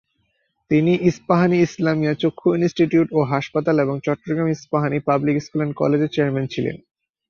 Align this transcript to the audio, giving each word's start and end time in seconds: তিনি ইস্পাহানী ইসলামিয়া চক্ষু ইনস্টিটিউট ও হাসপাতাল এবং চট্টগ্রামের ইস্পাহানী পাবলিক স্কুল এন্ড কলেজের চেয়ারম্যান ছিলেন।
তিনি 0.71 0.93
ইস্পাহানী 1.09 1.57
ইসলামিয়া 1.61 2.13
চক্ষু 2.13 2.47
ইনস্টিটিউট 2.55 3.07
ও 3.11 3.19
হাসপাতাল 3.31 3.75
এবং 3.79 3.95
চট্টগ্রামের 4.05 4.55
ইস্পাহানী 4.57 4.97
পাবলিক 5.07 5.35
স্কুল 5.39 5.61
এন্ড 5.61 5.73
কলেজের 5.75 6.13
চেয়ারম্যান 6.13 6.45
ছিলেন। 6.53 6.75